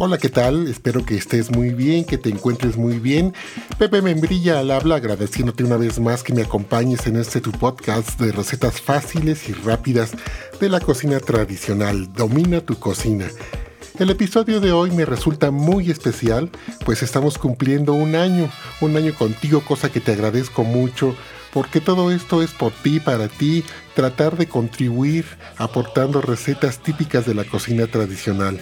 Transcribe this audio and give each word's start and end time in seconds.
Hola, 0.00 0.16
¿qué 0.16 0.28
tal? 0.28 0.68
Espero 0.68 1.04
que 1.04 1.16
estés 1.16 1.50
muy 1.50 1.70
bien, 1.70 2.04
que 2.04 2.18
te 2.18 2.28
encuentres 2.28 2.76
muy 2.76 3.00
bien. 3.00 3.34
Pepe 3.80 4.00
Membrilla 4.00 4.60
al 4.60 4.70
habla, 4.70 4.94
agradeciéndote 4.94 5.64
una 5.64 5.76
vez 5.76 5.98
más 5.98 6.22
que 6.22 6.32
me 6.32 6.42
acompañes 6.42 7.08
en 7.08 7.16
este 7.16 7.40
tu 7.40 7.50
podcast 7.50 8.16
de 8.20 8.30
recetas 8.30 8.80
fáciles 8.80 9.48
y 9.48 9.54
rápidas 9.54 10.12
de 10.60 10.68
la 10.68 10.78
cocina 10.78 11.18
tradicional. 11.18 12.12
Domina 12.12 12.60
tu 12.60 12.78
cocina. 12.78 13.26
El 13.98 14.10
episodio 14.10 14.60
de 14.60 14.70
hoy 14.70 14.92
me 14.92 15.04
resulta 15.04 15.50
muy 15.50 15.90
especial, 15.90 16.48
pues 16.84 17.02
estamos 17.02 17.36
cumpliendo 17.36 17.92
un 17.92 18.14
año, 18.14 18.48
un 18.80 18.96
año 18.96 19.12
contigo, 19.16 19.62
cosa 19.62 19.90
que 19.90 19.98
te 19.98 20.12
agradezco 20.12 20.62
mucho, 20.62 21.16
porque 21.52 21.80
todo 21.80 22.12
esto 22.12 22.40
es 22.40 22.52
por 22.52 22.70
ti, 22.70 23.00
para 23.00 23.26
ti, 23.26 23.64
tratar 23.96 24.36
de 24.36 24.46
contribuir 24.46 25.24
aportando 25.56 26.20
recetas 26.20 26.78
típicas 26.84 27.26
de 27.26 27.34
la 27.34 27.42
cocina 27.42 27.88
tradicional. 27.88 28.60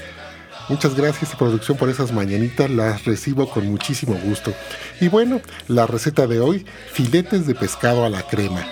Muchas 0.69 0.97
gracias 0.97 1.37
producción 1.37 1.77
por 1.77 1.89
esas 1.91 2.13
mañanitas, 2.13 2.69
las 2.69 3.05
recibo 3.05 3.49
con 3.49 3.67
muchísimo 3.69 4.15
gusto. 4.25 4.53
Y 5.01 5.07
bueno, 5.07 5.41
la 5.69 5.87
receta 5.87 6.27
de 6.27 6.41
hoy, 6.41 6.67
filetes 6.93 7.47
de 7.47 7.55
pescado 7.55 8.05
a 8.05 8.11
la 8.11 8.23
crema. 8.23 8.67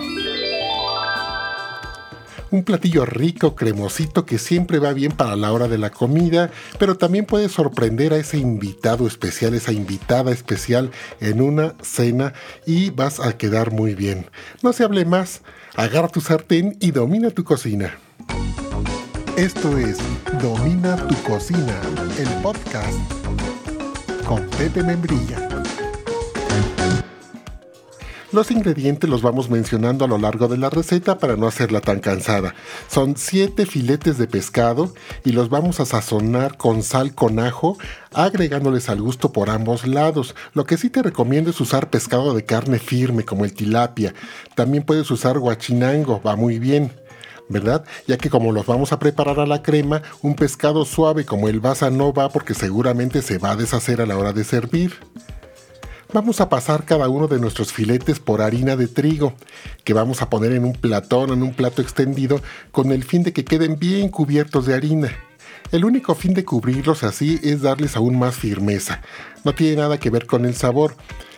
Un 2.50 2.64
platillo 2.64 3.04
rico, 3.04 3.54
cremosito, 3.54 4.26
que 4.26 4.38
siempre 4.38 4.80
va 4.80 4.92
bien 4.92 5.12
para 5.12 5.36
la 5.36 5.52
hora 5.52 5.68
de 5.68 5.78
la 5.78 5.90
comida, 5.90 6.50
pero 6.80 6.96
también 6.96 7.26
puede 7.26 7.48
sorprender 7.48 8.12
a 8.12 8.16
ese 8.16 8.38
invitado 8.38 9.06
especial, 9.06 9.54
esa 9.54 9.72
invitada 9.72 10.32
especial 10.32 10.90
en 11.20 11.40
una 11.40 11.74
cena 11.80 12.32
y 12.66 12.90
vas 12.90 13.20
a 13.20 13.36
quedar 13.36 13.70
muy 13.70 13.94
bien. 13.94 14.26
No 14.62 14.72
se 14.72 14.82
hable 14.82 15.04
más, 15.04 15.42
agarra 15.76 16.08
tu 16.08 16.20
sartén 16.20 16.76
y 16.80 16.90
domina 16.90 17.30
tu 17.30 17.44
cocina. 17.44 17.98
Esto 19.36 19.76
es 19.76 19.98
Domina 20.40 20.94
tu 21.08 21.14
cocina, 21.24 21.80
el 22.20 22.28
podcast 22.40 22.96
con 24.28 24.48
Pepe 24.50 24.84
Membrilla. 24.84 25.48
Los 28.30 28.52
ingredientes 28.52 29.10
los 29.10 29.22
vamos 29.22 29.50
mencionando 29.50 30.04
a 30.04 30.08
lo 30.08 30.18
largo 30.18 30.46
de 30.46 30.56
la 30.56 30.70
receta 30.70 31.18
para 31.18 31.36
no 31.36 31.48
hacerla 31.48 31.80
tan 31.80 31.98
cansada. 31.98 32.54
Son 32.88 33.16
7 33.16 33.66
filetes 33.66 34.18
de 34.18 34.28
pescado 34.28 34.94
y 35.24 35.32
los 35.32 35.48
vamos 35.48 35.80
a 35.80 35.84
sazonar 35.84 36.56
con 36.56 36.84
sal 36.84 37.12
con 37.12 37.40
ajo, 37.40 37.76
agregándoles 38.12 38.88
al 38.88 39.02
gusto 39.02 39.32
por 39.32 39.50
ambos 39.50 39.84
lados. 39.84 40.36
Lo 40.52 40.64
que 40.64 40.76
sí 40.76 40.90
te 40.90 41.02
recomiendo 41.02 41.50
es 41.50 41.60
usar 41.60 41.90
pescado 41.90 42.34
de 42.34 42.44
carne 42.44 42.78
firme 42.78 43.24
como 43.24 43.44
el 43.44 43.52
tilapia. 43.52 44.14
También 44.54 44.84
puedes 44.84 45.10
usar 45.10 45.40
guachinango, 45.40 46.22
va 46.22 46.36
muy 46.36 46.60
bien. 46.60 46.92
¿Verdad? 47.48 47.84
Ya 48.06 48.16
que 48.16 48.30
como 48.30 48.52
los 48.52 48.66
vamos 48.66 48.92
a 48.92 48.98
preparar 48.98 49.40
a 49.40 49.46
la 49.46 49.62
crema, 49.62 50.02
un 50.22 50.34
pescado 50.34 50.84
suave 50.84 51.24
como 51.24 51.48
el 51.48 51.60
basa 51.60 51.90
no 51.90 52.12
va 52.12 52.28
porque 52.28 52.54
seguramente 52.54 53.22
se 53.22 53.38
va 53.38 53.52
a 53.52 53.56
deshacer 53.56 54.00
a 54.00 54.06
la 54.06 54.18
hora 54.18 54.32
de 54.32 54.44
servir. 54.44 54.94
Vamos 56.12 56.40
a 56.40 56.48
pasar 56.48 56.84
cada 56.84 57.08
uno 57.08 57.26
de 57.26 57.40
nuestros 57.40 57.72
filetes 57.72 58.20
por 58.20 58.40
harina 58.40 58.76
de 58.76 58.86
trigo, 58.86 59.34
que 59.82 59.94
vamos 59.94 60.22
a 60.22 60.30
poner 60.30 60.52
en 60.52 60.64
un 60.64 60.74
platón, 60.74 61.30
en 61.30 61.42
un 61.42 61.54
plato 61.54 61.82
extendido, 61.82 62.40
con 62.70 62.92
el 62.92 63.02
fin 63.02 63.24
de 63.24 63.32
que 63.32 63.44
queden 63.44 63.80
bien 63.80 64.10
cubiertos 64.10 64.66
de 64.66 64.74
harina. 64.74 65.10
El 65.72 65.84
único 65.84 66.14
fin 66.14 66.32
de 66.32 66.44
cubrirlos 66.44 67.02
así 67.02 67.40
es 67.42 67.62
darles 67.62 67.96
aún 67.96 68.16
más 68.16 68.36
firmeza. 68.36 69.02
No 69.42 69.56
tiene 69.56 69.78
nada 69.78 69.98
que 69.98 70.10
ver 70.10 70.26
con 70.26 70.44
el 70.44 70.54
sabor. 70.54 70.94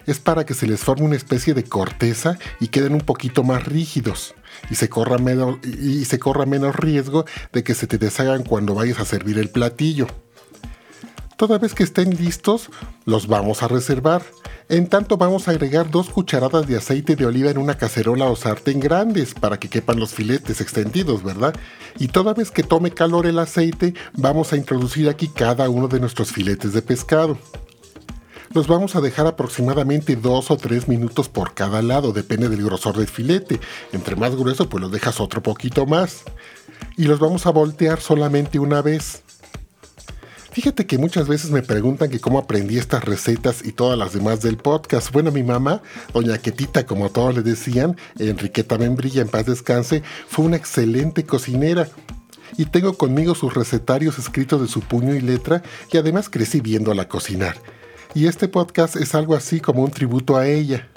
Es 0.07 0.21
para 0.21 0.47
que 0.47 0.55
se 0.55 0.67
les 0.67 0.81
forme 0.81 1.05
una 1.05 1.17
especie 1.17 1.53
de 1.53 1.65
corteza 1.65 2.39
y 2.61 2.69
queden 2.69 2.95
un 2.95 3.01
poquito 3.01 3.43
más 3.43 3.65
rígidos 3.65 4.35
y 4.71 4.77
se 4.77 4.89
corra 4.89 5.19
menos, 5.19 5.59
y 5.65 6.05
se 6.05 6.19
corra 6.19 6.47
menos 6.47 6.77
riesgo 6.77 7.25
de 7.53 7.65
que 7.65 7.75
se 7.75 7.87
te 7.87 7.99
deshagan 7.99 8.45
cuando 8.45 8.75
vayas 8.75 9.01
a 9.01 9.05
servir 9.05 9.39
el 9.39 9.51
platillo. 9.51 10.07
Toda 11.37 11.59
vez 11.59 11.75
que 11.75 11.83
estén 11.83 12.17
listos, 12.17 12.71
los 13.05 13.27
vamos 13.27 13.63
a 13.63 13.69
reservar. 13.69 14.23
En 14.71 14.89
tanto 14.89 15.19
vamos 15.19 15.47
a 15.47 15.51
agregar 15.51 15.91
dos 15.91 16.09
cucharadas 16.09 16.67
de 16.67 16.79
aceite 16.79 17.15
de 17.15 17.27
oliva 17.27 17.51
en 17.51 17.59
una 17.59 17.77
cacerola 17.77 18.25
o 18.25 18.37
sartén 18.37 18.81
grandes 18.81 19.35
para 19.35 19.59
que 19.59 19.69
quepan 19.69 20.01
los 20.01 20.15
filetes 20.15 20.63
extendidos, 20.63 21.23
¿verdad? 21.23 21.55
Y 21.99 22.09
toda 22.09 22.33
vez 22.33 22.51
que 22.51 22.63
tome 22.63 22.91
calor 22.91 23.27
el 23.27 23.39
aceite, 23.39 23.93
vamos 24.15 24.55
a 24.55 24.57
introducir 24.57 25.11
aquí 25.11 25.29
cada 25.29 25.69
uno 25.69 25.89
de 25.89 26.01
nuestros 26.01 26.33
filetes 26.33 26.73
de 26.73 26.81
pescado. 26.81 27.39
Los 28.57 28.69
vamos 28.69 28.97
a 28.97 29.03
dejar 29.03 29.27
aproximadamente 29.27 30.17
2 30.17 30.51
o 30.51 30.57
3 30.57 30.89
minutos 30.89 31.29
por 31.29 31.53
cada 31.53 31.83
lado, 31.83 32.15
depende 32.15 32.49
del 32.49 32.65
grosor 32.65 32.97
del 32.97 33.07
filete. 33.07 33.61
Entre 33.93 34.17
más 34.17 34.35
grueso, 34.35 34.67
pues 34.67 34.81
los 34.81 34.91
dejas 34.91 35.21
otro 35.21 35.43
poquito 35.43 35.85
más. 35.85 36.23
Y 36.97 37.05
los 37.05 37.19
vamos 37.19 37.45
a 37.45 37.51
voltear 37.51 38.01
solamente 38.01 38.59
una 38.59 38.81
vez. 38.81 39.23
Fíjate 40.53 40.87
que 40.87 40.97
muchas 40.97 41.29
veces 41.29 41.51
me 41.51 41.61
preguntan 41.61 42.09
que 42.09 42.19
cómo 42.19 42.39
aprendí 42.39 42.79
estas 42.79 43.05
recetas 43.05 43.63
y 43.63 43.73
todas 43.73 43.99
las 43.99 44.15
demás 44.15 44.41
del 44.41 44.57
podcast. 44.57 45.13
Bueno, 45.13 45.31
mi 45.31 45.43
mamá, 45.43 45.83
doña 46.15 46.39
Quetita, 46.39 46.87
como 46.87 47.11
todos 47.11 47.35
le 47.35 47.43
decían, 47.43 47.95
Enriqueta 48.19 48.79
Membrilla, 48.79 49.21
en 49.21 49.29
paz 49.29 49.45
descanse, 49.45 50.03
fue 50.29 50.47
una 50.47 50.57
excelente 50.57 51.27
cocinera. 51.27 51.91
Y 52.57 52.65
tengo 52.65 52.95
conmigo 52.95 53.35
sus 53.35 53.53
recetarios 53.53 54.19
escritos 54.19 54.63
de 54.63 54.69
su 54.69 54.81
puño 54.81 55.15
y 55.15 55.21
letra 55.21 55.63
y 55.93 55.99
además 55.99 56.31
crecí 56.31 56.63
viéndola 56.63 57.07
cocinar. 57.07 57.59
Y 58.17 58.29
este 58.29 58.49
podcast 58.49 58.97
es 58.97 59.15
algo 59.15 59.35
así 59.35 59.61
como 59.61 59.83
un 59.83 59.91
tributo 59.91 60.39
a 60.39 60.47
ella. 60.47 60.89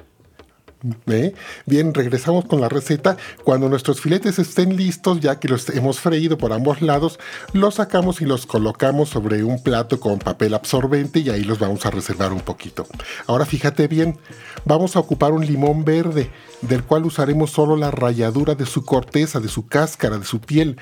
¿Eh? 1.07 1.33
Bien, 1.65 1.93
regresamos 1.93 2.45
con 2.45 2.61
la 2.61 2.69
receta. 2.69 3.17
Cuando 3.43 3.67
nuestros 3.67 3.99
filetes 3.99 4.39
estén 4.39 4.77
listos, 4.77 5.19
ya 5.19 5.37
que 5.37 5.49
los 5.49 5.67
hemos 5.67 5.99
freído 5.99 6.37
por 6.37 6.53
ambos 6.53 6.81
lados, 6.81 7.19
los 7.51 7.75
sacamos 7.75 8.21
y 8.21 8.25
los 8.25 8.45
colocamos 8.45 9.09
sobre 9.09 9.43
un 9.43 9.61
plato 9.61 9.99
con 9.99 10.19
papel 10.19 10.53
absorbente 10.53 11.19
y 11.19 11.29
ahí 11.29 11.43
los 11.43 11.59
vamos 11.59 11.85
a 11.85 11.91
reservar 11.91 12.31
un 12.31 12.39
poquito. 12.39 12.87
Ahora 13.27 13.45
fíjate 13.45 13.89
bien, 13.89 14.17
vamos 14.63 14.95
a 14.95 14.99
ocupar 14.99 15.33
un 15.33 15.45
limón 15.45 15.83
verde, 15.83 16.31
del 16.61 16.85
cual 16.85 17.03
usaremos 17.03 17.51
solo 17.51 17.75
la 17.75 17.91
ralladura 17.91 18.55
de 18.55 18.65
su 18.65 18.85
corteza, 18.85 19.41
de 19.41 19.49
su 19.49 19.67
cáscara, 19.67 20.19
de 20.19 20.25
su 20.25 20.39
piel, 20.39 20.77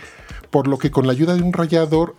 por 0.51 0.67
lo 0.67 0.77
que 0.77 0.91
con 0.91 1.07
la 1.07 1.13
ayuda 1.13 1.33
de 1.33 1.41
un 1.41 1.51
rallador 1.51 2.15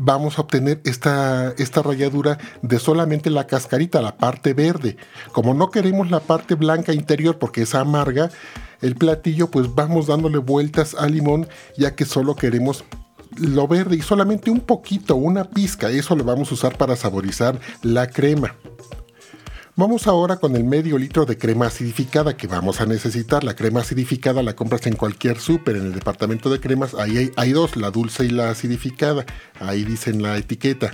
vamos 0.00 0.38
a 0.38 0.42
obtener 0.42 0.80
esta, 0.84 1.52
esta 1.58 1.82
ralladura 1.82 2.38
de 2.62 2.78
solamente 2.78 3.30
la 3.30 3.46
cascarita, 3.46 4.00
la 4.00 4.16
parte 4.16 4.54
verde. 4.54 4.96
Como 5.32 5.54
no 5.54 5.70
queremos 5.70 6.10
la 6.10 6.20
parte 6.20 6.54
blanca 6.54 6.92
interior 6.92 7.38
porque 7.38 7.62
es 7.62 7.74
amarga, 7.74 8.30
el 8.80 8.96
platillo 8.96 9.50
pues 9.50 9.74
vamos 9.74 10.06
dándole 10.06 10.38
vueltas 10.38 10.94
al 10.94 11.12
limón 11.12 11.48
ya 11.76 11.94
que 11.94 12.04
solo 12.04 12.34
queremos 12.34 12.84
lo 13.36 13.66
verde 13.66 13.96
y 13.96 14.02
solamente 14.02 14.50
un 14.50 14.60
poquito, 14.60 15.16
una 15.16 15.44
pizca, 15.44 15.88
eso 15.88 16.14
lo 16.16 16.24
vamos 16.24 16.50
a 16.50 16.54
usar 16.54 16.76
para 16.76 16.96
saborizar 16.96 17.58
la 17.82 18.06
crema. 18.08 18.56
Vamos 19.74 20.06
ahora 20.06 20.36
con 20.36 20.54
el 20.54 20.64
medio 20.64 20.98
litro 20.98 21.24
de 21.24 21.38
crema 21.38 21.66
acidificada 21.66 22.36
que 22.36 22.46
vamos 22.46 22.82
a 22.82 22.86
necesitar. 22.86 23.42
La 23.42 23.56
crema 23.56 23.80
acidificada 23.80 24.42
la 24.42 24.54
compras 24.54 24.86
en 24.86 24.96
cualquier 24.96 25.40
súper, 25.40 25.76
en 25.76 25.86
el 25.86 25.94
departamento 25.94 26.50
de 26.50 26.60
cremas. 26.60 26.92
Ahí 26.94 27.32
hay, 27.36 27.52
dos, 27.52 27.76
la 27.76 27.90
dulce 27.90 28.26
y 28.26 28.28
la 28.28 28.50
acidificada. 28.50 29.24
Ahí 29.58 29.84
dicen 29.84 30.22
la 30.22 30.36
etiqueta. 30.36 30.92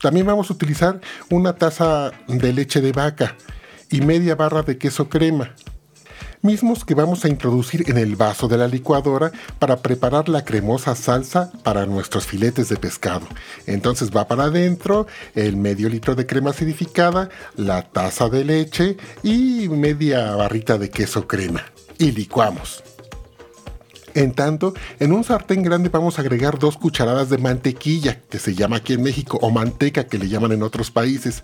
También 0.00 0.24
vamos 0.24 0.48
a 0.48 0.54
utilizar 0.54 1.02
una 1.28 1.52
taza 1.52 2.12
de 2.28 2.52
leche 2.54 2.80
de 2.80 2.92
vaca 2.92 3.36
y 3.90 4.00
media 4.00 4.36
barra 4.36 4.62
de 4.62 4.78
queso 4.78 5.10
crema 5.10 5.54
mismos 6.42 6.84
que 6.84 6.94
vamos 6.94 7.24
a 7.24 7.28
introducir 7.28 7.88
en 7.88 7.98
el 7.98 8.16
vaso 8.16 8.48
de 8.48 8.58
la 8.58 8.68
licuadora 8.68 9.32
para 9.58 9.76
preparar 9.76 10.28
la 10.28 10.44
cremosa 10.44 10.94
salsa 10.94 11.50
para 11.62 11.86
nuestros 11.86 12.26
filetes 12.26 12.68
de 12.68 12.76
pescado. 12.76 13.26
Entonces 13.66 14.10
va 14.14 14.26
para 14.26 14.44
adentro 14.44 15.06
el 15.34 15.56
medio 15.56 15.88
litro 15.88 16.14
de 16.14 16.26
crema 16.26 16.50
acidificada, 16.50 17.30
la 17.56 17.82
taza 17.82 18.28
de 18.28 18.44
leche 18.44 18.96
y 19.22 19.68
media 19.68 20.34
barrita 20.34 20.78
de 20.78 20.90
queso 20.90 21.26
crema. 21.26 21.64
Y 21.98 22.10
licuamos. 22.10 22.82
En 24.14 24.32
tanto, 24.32 24.74
en 25.00 25.12
un 25.12 25.24
sartén 25.24 25.62
grande 25.62 25.88
vamos 25.88 26.18
a 26.18 26.22
agregar 26.22 26.58
dos 26.58 26.76
cucharadas 26.76 27.30
de 27.30 27.38
mantequilla, 27.38 28.20
que 28.28 28.38
se 28.38 28.54
llama 28.54 28.76
aquí 28.76 28.92
en 28.92 29.02
México, 29.02 29.38
o 29.40 29.50
manteca, 29.50 30.04
que 30.04 30.18
le 30.18 30.28
llaman 30.28 30.52
en 30.52 30.62
otros 30.62 30.90
países. 30.90 31.42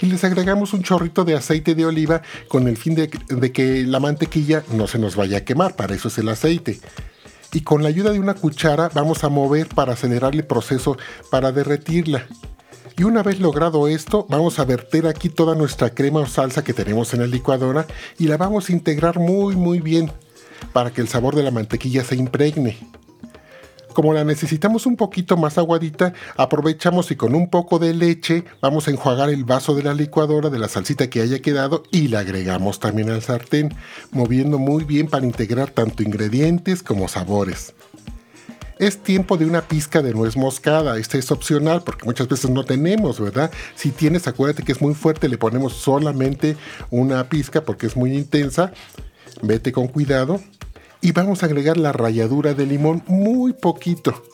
Y 0.00 0.06
les 0.06 0.24
agregamos 0.24 0.72
un 0.72 0.82
chorrito 0.82 1.24
de 1.24 1.34
aceite 1.34 1.74
de 1.74 1.86
oliva 1.86 2.22
con 2.48 2.68
el 2.68 2.76
fin 2.76 2.94
de, 2.94 3.10
de 3.28 3.52
que 3.52 3.84
la 3.84 4.00
mantequilla 4.00 4.62
no 4.72 4.86
se 4.86 4.98
nos 4.98 5.16
vaya 5.16 5.38
a 5.38 5.44
quemar, 5.44 5.76
para 5.76 5.94
eso 5.94 6.08
es 6.08 6.18
el 6.18 6.28
aceite 6.28 6.80
y 7.52 7.62
con 7.62 7.82
la 7.82 7.88
ayuda 7.88 8.12
de 8.12 8.20
una 8.20 8.34
cuchara 8.34 8.90
vamos 8.92 9.24
a 9.24 9.30
mover 9.30 9.68
para 9.68 9.94
acelerar 9.94 10.34
el 10.34 10.44
proceso 10.44 10.98
para 11.30 11.52
derretirla. 11.52 12.26
Y 12.98 13.04
una 13.04 13.22
vez 13.22 13.40
logrado 13.40 13.88
esto, 13.88 14.26
vamos 14.28 14.58
a 14.58 14.64
verter 14.64 15.06
aquí 15.06 15.28
toda 15.28 15.54
nuestra 15.54 15.90
crema 15.90 16.20
o 16.20 16.26
salsa 16.26 16.64
que 16.64 16.72
tenemos 16.72 17.12
en 17.12 17.20
la 17.20 17.26
licuadora 17.26 17.86
y 18.18 18.26
la 18.26 18.36
vamos 18.36 18.68
a 18.68 18.72
integrar 18.72 19.18
muy 19.18 19.54
muy 19.54 19.80
bien 19.80 20.10
para 20.72 20.90
que 20.90 21.00
el 21.00 21.08
sabor 21.08 21.34
de 21.34 21.42
la 21.42 21.50
mantequilla 21.50 22.04
se 22.04 22.16
impregne. 22.16 22.76
Como 23.96 24.12
la 24.12 24.24
necesitamos 24.24 24.84
un 24.84 24.96
poquito 24.96 25.38
más 25.38 25.56
aguadita, 25.56 26.12
aprovechamos 26.36 27.10
y 27.10 27.16
con 27.16 27.34
un 27.34 27.48
poco 27.48 27.78
de 27.78 27.94
leche 27.94 28.44
vamos 28.60 28.86
a 28.86 28.90
enjuagar 28.90 29.30
el 29.30 29.44
vaso 29.44 29.74
de 29.74 29.82
la 29.82 29.94
licuadora 29.94 30.50
de 30.50 30.58
la 30.58 30.68
salsita 30.68 31.08
que 31.08 31.22
haya 31.22 31.40
quedado 31.40 31.82
y 31.90 32.08
la 32.08 32.18
agregamos 32.18 32.78
también 32.78 33.08
al 33.08 33.22
sartén, 33.22 33.74
moviendo 34.10 34.58
muy 34.58 34.84
bien 34.84 35.06
para 35.06 35.24
integrar 35.24 35.70
tanto 35.70 36.02
ingredientes 36.02 36.82
como 36.82 37.08
sabores. 37.08 37.72
es 38.78 38.98
tiempo 38.98 39.38
de 39.38 39.46
una 39.46 39.62
pizca 39.62 40.02
de 40.02 40.12
nuez 40.12 40.36
moscada. 40.36 40.98
Esta 40.98 41.16
es 41.16 41.30
opcional 41.30 41.82
porque 41.82 42.04
muchas 42.04 42.28
veces 42.28 42.50
no 42.50 42.64
tenemos, 42.64 43.18
¿verdad? 43.18 43.50
Si 43.76 43.92
tienes, 43.92 44.28
acuérdate 44.28 44.62
que 44.62 44.72
es 44.72 44.82
muy 44.82 44.92
fuerte, 44.92 45.26
le 45.26 45.38
ponemos 45.38 45.72
solamente 45.72 46.58
una 46.90 47.30
pizca 47.30 47.62
porque 47.62 47.86
es 47.86 47.96
muy 47.96 48.14
intensa. 48.14 48.72
Vete 49.40 49.72
con 49.72 49.88
cuidado. 49.88 50.40
Y 51.06 51.12
vamos 51.12 51.44
a 51.44 51.46
agregar 51.46 51.76
la 51.76 51.92
ralladura 51.92 52.52
de 52.52 52.66
limón 52.66 53.00
muy 53.06 53.52
poquito. 53.52 54.24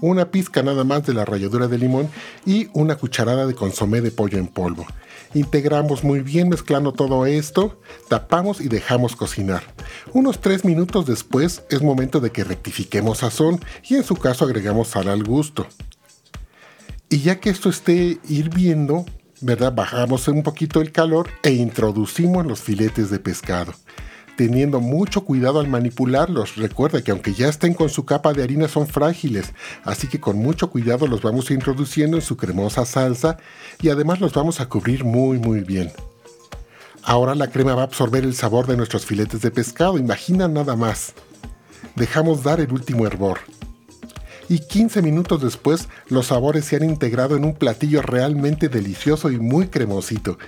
Una 0.00 0.30
pizca 0.30 0.62
nada 0.62 0.84
más 0.84 1.04
de 1.04 1.12
la 1.12 1.24
ralladura 1.24 1.66
de 1.66 1.78
limón 1.78 2.08
y 2.44 2.68
una 2.74 2.94
cucharada 2.94 3.44
de 3.44 3.56
consomé 3.56 4.00
de 4.00 4.12
pollo 4.12 4.38
en 4.38 4.46
polvo. 4.46 4.86
Integramos 5.34 6.04
muy 6.04 6.20
bien 6.20 6.48
mezclando 6.48 6.92
todo 6.92 7.26
esto, 7.26 7.80
tapamos 8.08 8.60
y 8.60 8.68
dejamos 8.68 9.16
cocinar. 9.16 9.64
Unos 10.12 10.40
3 10.40 10.64
minutos 10.64 11.06
después 11.06 11.64
es 11.70 11.82
momento 11.82 12.20
de 12.20 12.30
que 12.30 12.44
rectifiquemos 12.44 13.18
sazón 13.18 13.58
y 13.82 13.96
en 13.96 14.04
su 14.04 14.14
caso 14.14 14.44
agregamos 14.44 14.86
sal 14.86 15.08
al 15.08 15.24
gusto. 15.24 15.66
Y 17.08 17.18
ya 17.18 17.40
que 17.40 17.50
esto 17.50 17.68
esté 17.68 18.20
hirviendo, 18.28 19.06
¿verdad? 19.40 19.74
Bajamos 19.74 20.28
un 20.28 20.44
poquito 20.44 20.80
el 20.80 20.92
calor 20.92 21.30
e 21.42 21.50
introducimos 21.50 22.46
los 22.46 22.60
filetes 22.60 23.10
de 23.10 23.18
pescado 23.18 23.74
teniendo 24.36 24.80
mucho 24.80 25.24
cuidado 25.24 25.60
al 25.60 25.68
manipularlos. 25.68 26.56
Recuerda 26.56 27.02
que 27.02 27.10
aunque 27.10 27.34
ya 27.34 27.48
estén 27.48 27.74
con 27.74 27.88
su 27.88 28.04
capa 28.04 28.32
de 28.32 28.42
harina 28.42 28.68
son 28.68 28.86
frágiles, 28.86 29.52
así 29.84 30.08
que 30.08 30.20
con 30.20 30.38
mucho 30.38 30.70
cuidado 30.70 31.06
los 31.06 31.22
vamos 31.22 31.50
introduciendo 31.50 32.16
en 32.16 32.22
su 32.22 32.36
cremosa 32.36 32.84
salsa 32.84 33.38
y 33.80 33.88
además 33.88 34.20
los 34.20 34.32
vamos 34.32 34.60
a 34.60 34.68
cubrir 34.68 35.04
muy 35.04 35.38
muy 35.38 35.60
bien. 35.60 35.90
Ahora 37.02 37.34
la 37.34 37.50
crema 37.50 37.74
va 37.74 37.82
a 37.82 37.86
absorber 37.86 38.24
el 38.24 38.34
sabor 38.34 38.66
de 38.66 38.76
nuestros 38.76 39.06
filetes 39.06 39.40
de 39.40 39.50
pescado, 39.50 39.96
imagina 39.96 40.48
nada 40.48 40.76
más. 40.76 41.14
Dejamos 41.94 42.42
dar 42.42 42.60
el 42.60 42.72
último 42.72 43.06
hervor. 43.06 43.38
Y 44.48 44.60
15 44.60 45.02
minutos 45.02 45.42
después 45.42 45.88
los 46.08 46.26
sabores 46.26 46.64
se 46.64 46.76
han 46.76 46.84
integrado 46.84 47.36
en 47.36 47.44
un 47.44 47.54
platillo 47.54 48.02
realmente 48.02 48.68
delicioso 48.68 49.30
y 49.30 49.38
muy 49.38 49.68
cremosito. 49.68 50.38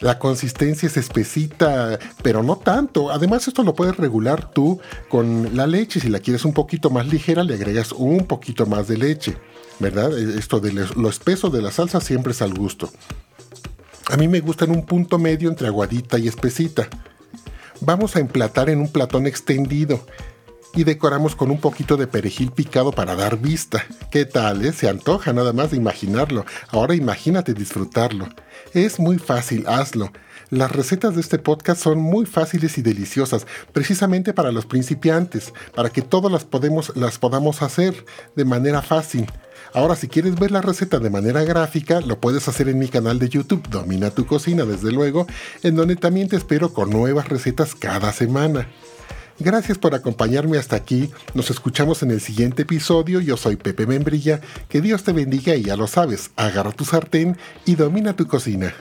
La 0.00 0.18
consistencia 0.18 0.86
es 0.86 0.96
espesita, 0.96 1.98
pero 2.22 2.42
no 2.42 2.56
tanto. 2.56 3.10
Además, 3.10 3.46
esto 3.46 3.62
lo 3.62 3.74
puedes 3.74 3.96
regular 3.98 4.50
tú 4.50 4.80
con 5.10 5.54
la 5.54 5.66
leche. 5.66 6.00
Si 6.00 6.08
la 6.08 6.20
quieres 6.20 6.46
un 6.46 6.54
poquito 6.54 6.88
más 6.88 7.06
ligera, 7.06 7.44
le 7.44 7.54
agregas 7.54 7.92
un 7.92 8.26
poquito 8.26 8.64
más 8.64 8.88
de 8.88 8.96
leche. 8.96 9.36
¿Verdad? 9.78 10.16
E, 10.18 10.38
esto 10.38 10.58
de 10.58 10.72
lo 10.72 11.08
espeso 11.08 11.50
de 11.50 11.60
la 11.60 11.70
salsa 11.70 12.00
siempre 12.00 12.32
es 12.32 12.40
al 12.40 12.54
gusto. 12.54 12.90
A 14.10 14.16
mí 14.16 14.26
me 14.26 14.40
gusta 14.40 14.64
en 14.64 14.72
un 14.72 14.86
punto 14.86 15.18
medio 15.18 15.50
entre 15.50 15.66
aguadita 15.66 16.18
y 16.18 16.28
espesita. 16.28 16.88
Vamos 17.82 18.16
a 18.16 18.20
emplatar 18.20 18.70
en 18.70 18.80
un 18.80 18.88
platón 18.88 19.26
extendido 19.26 20.06
y 20.74 20.84
decoramos 20.84 21.34
con 21.34 21.50
un 21.50 21.60
poquito 21.60 21.96
de 21.96 22.06
perejil 22.06 22.52
picado 22.52 22.92
para 22.92 23.16
dar 23.16 23.38
vista. 23.38 23.84
¿Qué 24.10 24.24
tal? 24.24 24.64
Eh? 24.64 24.72
Se 24.72 24.88
antoja 24.88 25.32
nada 25.32 25.52
más 25.52 25.70
de 25.70 25.76
imaginarlo. 25.76 26.44
Ahora 26.68 26.94
imagínate 26.94 27.54
disfrutarlo. 27.54 28.28
Es 28.74 28.98
muy 28.98 29.18
fácil, 29.18 29.66
hazlo. 29.66 30.12
Las 30.50 30.72
recetas 30.72 31.14
de 31.14 31.20
este 31.20 31.38
podcast 31.38 31.80
son 31.80 32.00
muy 32.00 32.26
fáciles 32.26 32.76
y 32.76 32.82
deliciosas, 32.82 33.46
precisamente 33.72 34.34
para 34.34 34.50
los 34.50 34.66
principiantes, 34.66 35.52
para 35.76 35.90
que 35.90 36.02
todas 36.02 36.32
las, 36.32 36.46
las 36.96 37.18
podamos 37.18 37.62
hacer 37.62 38.04
de 38.34 38.44
manera 38.44 38.82
fácil. 38.82 39.26
Ahora, 39.72 39.94
si 39.94 40.08
quieres 40.08 40.34
ver 40.34 40.50
la 40.50 40.60
receta 40.60 40.98
de 40.98 41.10
manera 41.10 41.44
gráfica, 41.44 42.00
lo 42.00 42.20
puedes 42.20 42.48
hacer 42.48 42.68
en 42.68 42.80
mi 42.80 42.88
canal 42.88 43.20
de 43.20 43.28
YouTube, 43.28 43.68
Domina 43.68 44.10
tu 44.10 44.26
cocina, 44.26 44.64
desde 44.64 44.90
luego, 44.90 45.28
en 45.62 45.76
donde 45.76 45.94
también 45.94 46.28
te 46.28 46.36
espero 46.36 46.72
con 46.72 46.90
nuevas 46.90 47.28
recetas 47.28 47.76
cada 47.76 48.12
semana. 48.12 48.66
Gracias 49.40 49.78
por 49.78 49.94
acompañarme 49.94 50.58
hasta 50.58 50.76
aquí. 50.76 51.10
Nos 51.32 51.50
escuchamos 51.50 52.02
en 52.02 52.10
el 52.10 52.20
siguiente 52.20 52.62
episodio. 52.62 53.20
Yo 53.20 53.38
soy 53.38 53.56
Pepe 53.56 53.86
Membrilla. 53.86 54.42
Que 54.68 54.82
Dios 54.82 55.02
te 55.02 55.12
bendiga 55.12 55.54
y 55.54 55.62
ya 55.62 55.76
lo 55.76 55.86
sabes, 55.86 56.30
agarra 56.36 56.72
tu 56.72 56.84
sartén 56.84 57.38
y 57.64 57.74
domina 57.74 58.14
tu 58.14 58.26
cocina. 58.26 58.74